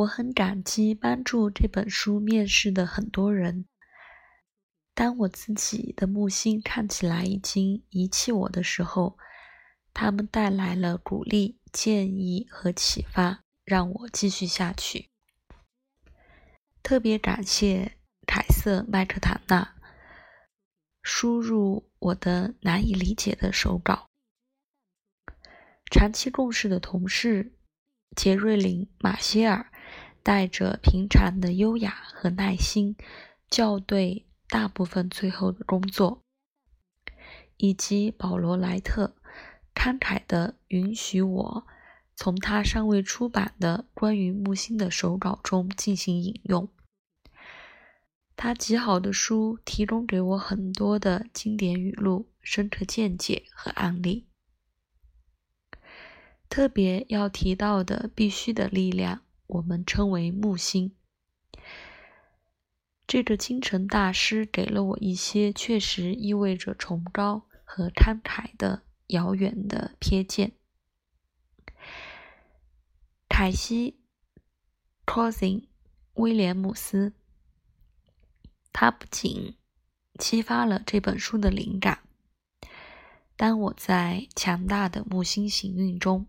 [0.00, 3.66] 我很感激帮助这本书面试的很多人。
[4.94, 9.18] 当我自己的木星看起来已经遗弃我的时候，
[9.92, 15.10] 他们带来了鼓励、建议和启发，让我继续下去。
[16.82, 19.76] 特别感谢凯瑟·麦克坦纳
[21.02, 24.06] 输入我的难以理解的手稿。
[25.90, 27.52] 长期共事的同事
[28.16, 29.70] 杰瑞琳·马歇尔
[30.22, 32.96] 带着平常的优雅和耐心
[33.50, 36.22] 校对大部分最后的工作，
[37.56, 39.16] 以及保罗·莱特。
[39.72, 41.66] 慷慨地允许我
[42.14, 46.68] 从他尚未出版的关于木星的手稿中进行引用。
[48.36, 54.26] 他极好的书提供给我很多的经典语录、深刻见解和案例。
[56.48, 60.96] 特别要提到的必须的力量，我们称为木星。
[63.06, 68.82] 这个精神大师给了我一些确实意味着崇高和慷慨的。
[69.10, 70.52] 遥远的瞥见。
[73.28, 73.98] 凯西·
[75.04, 75.62] 科辛·
[76.14, 77.12] 威廉姆斯，
[78.72, 79.56] 他不仅
[80.16, 82.04] 激发了这本书的灵感，
[83.36, 86.28] 当我在强大的木星行运中，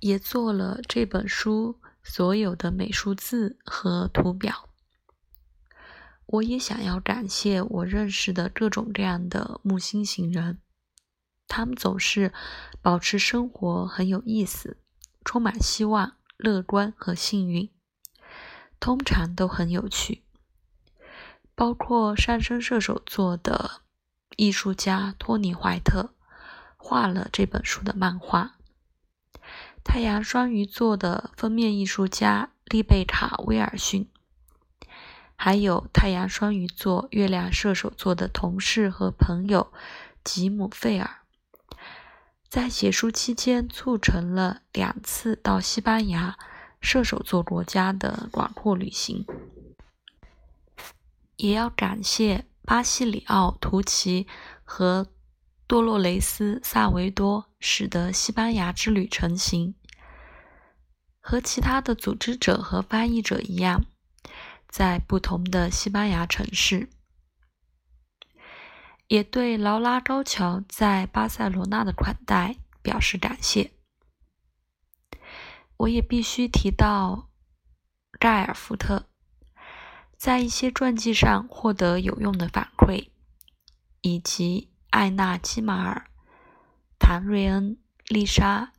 [0.00, 1.78] 也做了这本书
[2.10, 4.70] 所有的美术字和图表。
[6.24, 10.58] 我也想要感谢我认识的各种各样的木星行人。
[11.46, 12.32] 他们总是
[12.80, 14.78] 保持生活很有意思，
[15.22, 17.70] 充满希望、乐观和幸运，
[18.80, 20.24] 通常都很有趣。
[21.54, 23.82] 包括上升射手座的
[24.36, 26.14] 艺术家托尼·怀特
[26.76, 28.57] 画了这本书的漫画；
[29.88, 34.06] 太阳双鱼座的封面艺术家丽贝卡·威尔逊，
[35.34, 39.72] 还有太阳双鱼座、月亮射手座的同事和朋友
[40.22, 41.22] 吉姆·费尔。
[42.50, 46.36] 在写书期间，促成了两次到西班牙
[46.82, 49.24] 射手座国家的广阔旅行。
[51.36, 54.26] 也要感谢巴西里奥·图奇
[54.64, 55.06] 和
[55.66, 59.74] 多洛雷斯·萨维多，使得西班牙之旅成行。
[61.28, 63.84] 和其他的组织者和翻译者一样，
[64.66, 66.88] 在不同的西班牙城市。
[69.08, 73.72] 也对劳拉高桥在巴塞罗那的款待表示感谢。
[75.76, 77.28] 我也必须提到
[78.18, 79.04] 盖尔福特，
[80.16, 83.10] 在一些传记上获得有用的反馈，
[84.00, 86.10] 以及艾纳基马尔、
[86.98, 88.72] 谭瑞恩、丽莎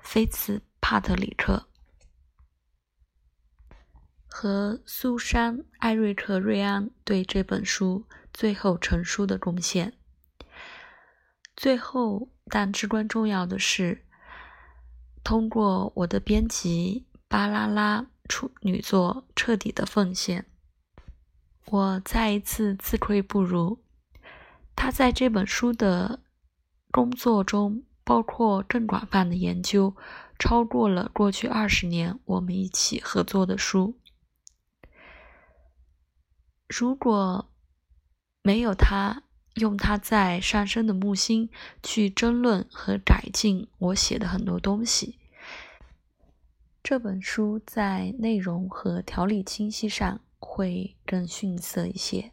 [0.00, 1.68] 菲茨帕特里克
[4.32, 8.06] 和苏珊艾瑞克瑞安对这本书。
[8.32, 9.92] 最后成书的贡献。
[11.54, 14.06] 最后，但至关重要的是，
[15.22, 20.46] 通过我的编辑巴拉拉处女座彻底的奉献，
[21.66, 23.84] 我再一次自愧不如。
[24.74, 26.20] 他在这本书的
[26.90, 29.94] 工作中，包括更广泛的研究，
[30.38, 33.98] 超过了过去二十年我们一起合作的书。
[36.74, 37.50] 如果
[38.40, 39.24] 没有他
[39.56, 41.50] 用他在上升的木星
[41.82, 45.18] 去争论和改进我写的很多东西，
[46.82, 52.32] 这本书在内容和条理清晰上会更逊色一些。